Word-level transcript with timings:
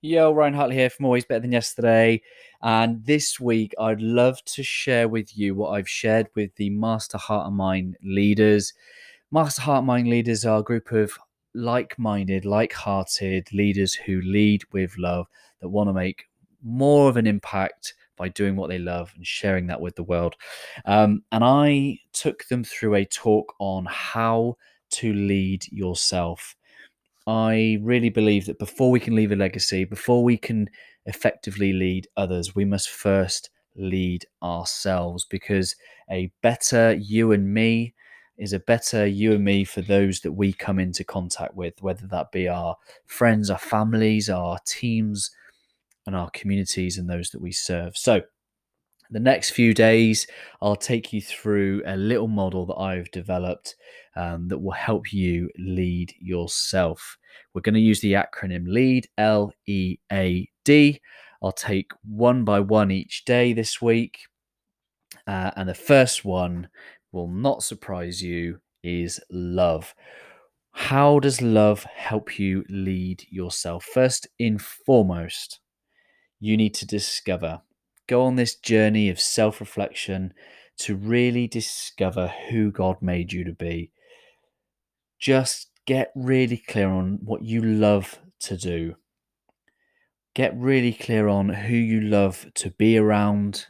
Yo, 0.00 0.30
Ryan 0.30 0.54
Hartley 0.54 0.76
here 0.76 0.90
from 0.90 1.06
Always 1.06 1.24
Better 1.24 1.40
Than 1.40 1.50
Yesterday. 1.50 2.22
And 2.62 3.04
this 3.04 3.40
week, 3.40 3.74
I'd 3.80 4.00
love 4.00 4.40
to 4.44 4.62
share 4.62 5.08
with 5.08 5.36
you 5.36 5.56
what 5.56 5.70
I've 5.70 5.88
shared 5.88 6.28
with 6.36 6.54
the 6.54 6.70
Master 6.70 7.18
Heart 7.18 7.48
and 7.48 7.56
Mind 7.56 7.96
leaders. 8.04 8.72
Master 9.32 9.62
Heart 9.62 9.78
and 9.78 9.88
Mind 9.88 10.08
leaders 10.08 10.44
are 10.44 10.60
a 10.60 10.62
group 10.62 10.92
of 10.92 11.18
like 11.52 11.98
minded, 11.98 12.44
like 12.44 12.72
hearted 12.72 13.52
leaders 13.52 13.92
who 13.92 14.20
lead 14.20 14.62
with 14.70 14.96
love 14.98 15.26
that 15.60 15.68
want 15.68 15.88
to 15.88 15.94
make 15.94 16.26
more 16.62 17.08
of 17.08 17.16
an 17.16 17.26
impact 17.26 17.94
by 18.16 18.28
doing 18.28 18.54
what 18.54 18.68
they 18.68 18.78
love 18.78 19.12
and 19.16 19.26
sharing 19.26 19.66
that 19.66 19.80
with 19.80 19.96
the 19.96 20.04
world. 20.04 20.36
Um, 20.84 21.24
and 21.32 21.42
I 21.42 21.98
took 22.12 22.46
them 22.46 22.62
through 22.62 22.94
a 22.94 23.04
talk 23.04 23.52
on 23.58 23.84
how 23.90 24.58
to 24.90 25.12
lead 25.12 25.64
yourself. 25.72 26.54
I 27.28 27.78
really 27.82 28.08
believe 28.08 28.46
that 28.46 28.58
before 28.58 28.90
we 28.90 29.00
can 29.00 29.14
leave 29.14 29.32
a 29.32 29.36
legacy, 29.36 29.84
before 29.84 30.24
we 30.24 30.38
can 30.38 30.70
effectively 31.04 31.74
lead 31.74 32.08
others, 32.16 32.54
we 32.54 32.64
must 32.64 32.88
first 32.88 33.50
lead 33.76 34.24
ourselves 34.42 35.26
because 35.26 35.76
a 36.10 36.32
better 36.42 36.94
you 36.94 37.32
and 37.32 37.52
me 37.52 37.92
is 38.38 38.54
a 38.54 38.58
better 38.58 39.06
you 39.06 39.32
and 39.32 39.44
me 39.44 39.64
for 39.64 39.82
those 39.82 40.20
that 40.20 40.32
we 40.32 40.54
come 40.54 40.78
into 40.78 41.04
contact 41.04 41.54
with, 41.54 41.82
whether 41.82 42.06
that 42.06 42.32
be 42.32 42.48
our 42.48 42.76
friends, 43.04 43.50
our 43.50 43.58
families, 43.58 44.30
our 44.30 44.58
teams, 44.64 45.30
and 46.06 46.16
our 46.16 46.30
communities, 46.30 46.96
and 46.96 47.10
those 47.10 47.28
that 47.30 47.42
we 47.42 47.52
serve. 47.52 47.94
So, 47.94 48.22
the 49.10 49.20
next 49.20 49.50
few 49.50 49.72
days, 49.72 50.26
I'll 50.60 50.76
take 50.76 51.12
you 51.12 51.20
through 51.20 51.82
a 51.86 51.96
little 51.96 52.28
model 52.28 52.66
that 52.66 52.74
I've 52.76 53.10
developed 53.10 53.74
um, 54.16 54.48
that 54.48 54.58
will 54.58 54.72
help 54.72 55.12
you 55.12 55.48
lead 55.58 56.12
yourself. 56.20 57.16
We're 57.54 57.62
going 57.62 57.74
to 57.74 57.80
use 57.80 58.00
the 58.00 58.12
acronym 58.12 58.64
LEAD, 58.66 59.08
L 59.16 59.52
E 59.66 59.96
A 60.12 60.48
D. 60.64 61.00
I'll 61.42 61.52
take 61.52 61.92
one 62.04 62.44
by 62.44 62.60
one 62.60 62.90
each 62.90 63.24
day 63.24 63.52
this 63.52 63.80
week. 63.80 64.18
Uh, 65.26 65.52
and 65.56 65.68
the 65.68 65.74
first 65.74 66.24
one 66.24 66.68
will 67.12 67.28
not 67.28 67.62
surprise 67.62 68.22
you 68.22 68.60
is 68.82 69.20
love. 69.30 69.94
How 70.72 71.18
does 71.18 71.40
love 71.40 71.84
help 71.84 72.38
you 72.38 72.64
lead 72.68 73.24
yourself? 73.30 73.84
First 73.84 74.28
and 74.38 74.60
foremost, 74.60 75.60
you 76.40 76.56
need 76.56 76.74
to 76.74 76.86
discover 76.86 77.62
go 78.08 78.24
on 78.24 78.34
this 78.34 78.56
journey 78.56 79.08
of 79.08 79.20
self 79.20 79.60
reflection 79.60 80.32
to 80.78 80.96
really 80.96 81.46
discover 81.46 82.32
who 82.50 82.72
God 82.72 83.00
made 83.00 83.32
you 83.32 83.44
to 83.44 83.52
be. 83.52 83.92
Just 85.20 85.70
get 85.86 86.10
really 86.14 86.56
clear 86.56 86.88
on 86.88 87.18
what 87.22 87.42
you 87.42 87.60
love 87.62 88.18
to 88.40 88.56
do. 88.56 88.96
Get 90.34 90.56
really 90.56 90.92
clear 90.92 91.28
on 91.28 91.48
who 91.48 91.76
you 91.76 92.00
love 92.00 92.46
to 92.54 92.70
be 92.70 92.96
around. 92.96 93.66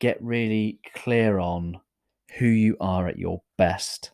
Get 0.00 0.22
really 0.22 0.80
clear 0.94 1.38
on 1.38 1.80
who 2.38 2.46
you 2.46 2.76
are 2.80 3.06
at 3.06 3.18
your 3.18 3.42
best. 3.56 4.10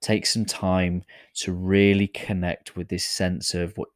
Take 0.00 0.26
some 0.26 0.44
time 0.44 1.04
to 1.36 1.52
really 1.52 2.08
connect 2.08 2.76
with 2.76 2.88
this 2.88 3.06
sense 3.06 3.54
of 3.54 3.76
what 3.76 3.88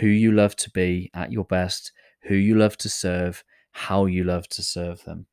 who 0.00 0.06
you 0.06 0.32
love 0.32 0.56
to 0.56 0.70
be 0.70 1.10
at 1.14 1.30
your 1.30 1.44
best, 1.44 1.92
who 2.22 2.34
you 2.34 2.56
love 2.56 2.76
to 2.78 2.88
serve, 2.88 3.44
how 3.72 4.06
you 4.06 4.24
love 4.24 4.48
to 4.48 4.62
serve 4.62 5.04
them. 5.04 5.26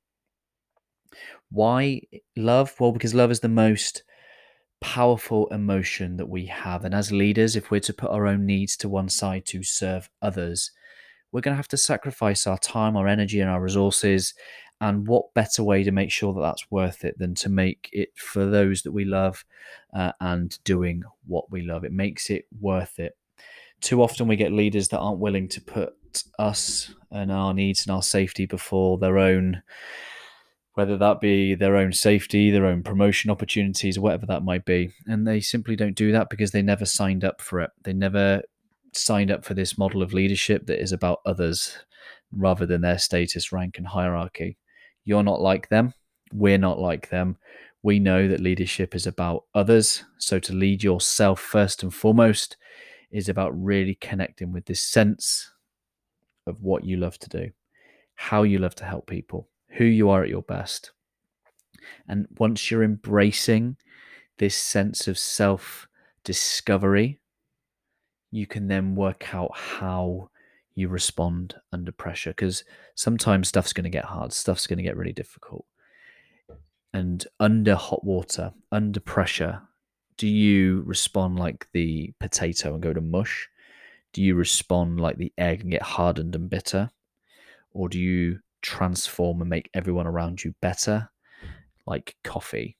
Why 1.51 2.01
love? 2.35 2.73
Well, 2.79 2.91
because 2.91 3.13
love 3.13 3.31
is 3.31 3.39
the 3.39 3.49
most 3.49 4.03
powerful 4.81 5.47
emotion 5.47 6.17
that 6.17 6.29
we 6.29 6.45
have. 6.45 6.85
And 6.85 6.93
as 6.93 7.11
leaders, 7.11 7.55
if 7.55 7.69
we're 7.69 7.79
to 7.81 7.93
put 7.93 8.11
our 8.11 8.27
own 8.27 8.45
needs 8.45 8.77
to 8.77 8.89
one 8.89 9.09
side 9.09 9.45
to 9.47 9.63
serve 9.63 10.09
others, 10.21 10.71
we're 11.31 11.41
going 11.41 11.53
to 11.53 11.57
have 11.57 11.67
to 11.69 11.77
sacrifice 11.77 12.47
our 12.47 12.57
time, 12.57 12.95
our 12.95 13.07
energy, 13.07 13.39
and 13.39 13.49
our 13.49 13.61
resources. 13.61 14.33
And 14.81 15.07
what 15.07 15.33
better 15.33 15.63
way 15.63 15.83
to 15.83 15.91
make 15.91 16.11
sure 16.11 16.33
that 16.33 16.41
that's 16.41 16.71
worth 16.71 17.03
it 17.03 17.19
than 17.19 17.35
to 17.35 17.49
make 17.49 17.89
it 17.91 18.09
for 18.15 18.45
those 18.45 18.83
that 18.83 18.93
we 18.93 19.03
love 19.03 19.43
uh, 19.93 20.13
and 20.21 20.57
doing 20.63 21.03
what 21.27 21.51
we 21.51 21.61
love? 21.61 21.83
It 21.83 21.91
makes 21.91 22.29
it 22.29 22.45
worth 22.59 22.99
it. 22.99 23.17
Too 23.81 24.01
often 24.01 24.27
we 24.27 24.37
get 24.37 24.53
leaders 24.53 24.87
that 24.89 24.99
aren't 24.99 25.19
willing 25.19 25.49
to 25.49 25.61
put 25.61 25.93
us 26.37 26.93
and 27.11 27.31
our 27.31 27.53
needs 27.53 27.85
and 27.85 27.95
our 27.95 28.03
safety 28.03 28.45
before 28.45 28.97
their 28.97 29.17
own 29.17 29.61
whether 30.79 30.97
that 30.97 31.19
be 31.19 31.55
their 31.55 31.75
own 31.75 31.91
safety, 31.91 32.49
their 32.51 32.65
own 32.65 32.81
promotion 32.81 33.29
opportunities, 33.29 33.99
whatever 33.99 34.25
that 34.25 34.43
might 34.43 34.63
be. 34.63 34.89
And 35.07 35.27
they 35.27 35.41
simply 35.41 35.75
don't 35.75 35.93
do 35.93 36.13
that 36.13 36.29
because 36.29 36.51
they 36.51 36.61
never 36.61 36.85
signed 36.85 37.25
up 37.25 37.41
for 37.41 37.59
it. 37.59 37.71
They 37.83 37.91
never 37.91 38.41
signed 38.93 39.29
up 39.29 39.43
for 39.43 39.53
this 39.53 39.77
model 39.77 40.01
of 40.01 40.13
leadership 40.13 40.67
that 40.67 40.81
is 40.81 40.93
about 40.93 41.19
others 41.25 41.77
rather 42.31 42.65
than 42.65 42.79
their 42.79 42.97
status, 42.97 43.51
rank, 43.51 43.77
and 43.77 43.87
hierarchy. 43.87 44.57
You're 45.03 45.21
not 45.21 45.41
like 45.41 45.67
them. 45.67 45.93
We're 46.31 46.57
not 46.57 46.79
like 46.79 47.09
them. 47.09 47.35
We 47.83 47.99
know 47.99 48.29
that 48.29 48.39
leadership 48.39 48.95
is 48.95 49.05
about 49.05 49.43
others. 49.53 50.05
So 50.17 50.39
to 50.39 50.53
lead 50.53 50.81
yourself 50.81 51.41
first 51.41 51.83
and 51.83 51.93
foremost 51.93 52.55
is 53.11 53.27
about 53.27 53.51
really 53.61 53.95
connecting 53.95 54.53
with 54.53 54.65
this 54.65 54.81
sense 54.81 55.51
of 56.49 56.61
what 56.61 56.83
you 56.83 56.97
love 56.97 57.17
to 57.19 57.29
do, 57.29 57.51
how 58.15 58.43
you 58.43 58.59
love 58.59 58.75
to 58.75 58.85
help 58.85 59.07
people, 59.07 59.47
who 59.69 59.85
you 59.85 60.09
are 60.09 60.23
at 60.23 60.29
your 60.29 60.41
best. 60.41 60.91
And 62.07 62.27
once 62.37 62.69
you're 62.69 62.83
embracing 62.83 63.77
this 64.37 64.55
sense 64.55 65.07
of 65.07 65.17
self 65.17 65.87
discovery, 66.23 67.19
you 68.31 68.45
can 68.45 68.67
then 68.67 68.95
work 68.95 69.33
out 69.33 69.51
how 69.55 70.29
you 70.75 70.87
respond 70.87 71.55
under 71.73 71.91
pressure 71.91 72.31
because 72.31 72.63
sometimes 72.95 73.47
stuff's 73.47 73.73
going 73.73 73.83
to 73.83 73.89
get 73.89 74.05
hard, 74.05 74.33
stuff's 74.33 74.67
going 74.67 74.77
to 74.77 74.83
get 74.83 74.97
really 74.97 75.13
difficult. 75.13 75.65
And 76.93 77.25
under 77.39 77.75
hot 77.75 78.03
water, 78.03 78.51
under 78.71 78.99
pressure, 78.99 79.61
do 80.17 80.27
you 80.27 80.83
respond 80.85 81.37
like 81.37 81.67
the 81.71 82.13
potato 82.19 82.73
and 82.73 82.81
go 82.81 82.93
to 82.93 83.01
mush? 83.01 83.47
Do 84.13 84.21
you 84.21 84.35
respond 84.35 84.99
like 84.99 85.17
the 85.17 85.33
egg 85.37 85.61
and 85.61 85.71
get 85.71 85.81
hardened 85.81 86.35
and 86.35 86.49
bitter? 86.49 86.89
Or 87.71 87.89
do 87.89 87.99
you 87.99 88.39
transform 88.61 89.41
and 89.41 89.49
make 89.49 89.69
everyone 89.73 90.07
around 90.07 90.43
you 90.43 90.53
better, 90.61 91.09
like 91.85 92.15
coffee? 92.23 92.77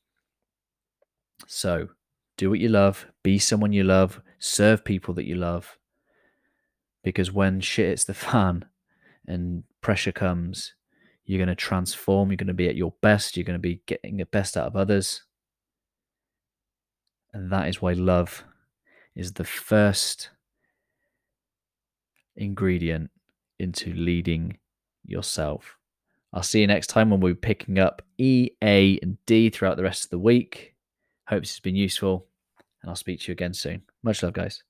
So 1.47 1.89
do 2.37 2.49
what 2.49 2.59
you 2.59 2.69
love, 2.69 3.05
be 3.23 3.37
someone 3.37 3.73
you 3.73 3.83
love, 3.83 4.21
serve 4.39 4.83
people 4.83 5.13
that 5.15 5.25
you 5.25 5.35
love. 5.35 5.77
Because 7.03 7.31
when 7.31 7.61
shit 7.61 7.87
hits 7.87 8.05
the 8.05 8.13
fan 8.15 8.65
and 9.27 9.63
pressure 9.81 10.11
comes, 10.11 10.73
you're 11.25 11.37
going 11.37 11.47
to 11.47 11.55
transform. 11.55 12.31
You're 12.31 12.37
going 12.37 12.47
to 12.47 12.53
be 12.55 12.69
at 12.69 12.75
your 12.75 12.93
best. 13.01 13.37
You're 13.37 13.43
going 13.43 13.53
to 13.53 13.59
be 13.59 13.83
getting 13.85 14.17
the 14.17 14.25
best 14.25 14.57
out 14.57 14.65
of 14.65 14.75
others. 14.75 15.21
And 17.33 17.51
that 17.51 17.69
is 17.69 17.81
why 17.81 17.93
love 17.93 18.43
is 19.15 19.33
the 19.33 19.43
first 19.43 20.31
ingredient 22.39 23.11
into 23.59 23.93
leading 23.93 24.57
yourself. 25.05 25.77
I'll 26.33 26.43
see 26.43 26.61
you 26.61 26.67
next 26.67 26.87
time 26.87 27.09
when 27.09 27.19
we're 27.19 27.35
picking 27.35 27.79
up 27.79 28.01
E, 28.17 28.49
A, 28.63 28.99
and 29.01 29.17
D 29.25 29.49
throughout 29.49 29.77
the 29.77 29.83
rest 29.83 30.05
of 30.05 30.09
the 30.09 30.19
week. 30.19 30.75
Hope 31.27 31.41
this 31.41 31.51
has 31.51 31.59
been 31.59 31.75
useful, 31.75 32.27
and 32.81 32.89
I'll 32.89 32.95
speak 32.95 33.19
to 33.21 33.27
you 33.27 33.33
again 33.33 33.53
soon. 33.53 33.81
Much 34.03 34.23
love, 34.23 34.33
guys. 34.33 34.63